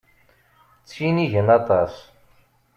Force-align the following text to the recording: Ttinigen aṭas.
Ttinigen 0.83 1.47
aṭas. 1.59 1.93